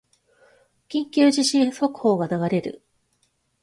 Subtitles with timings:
[0.89, 2.81] 緊急地震速報が流れる